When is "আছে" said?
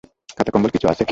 0.87-0.99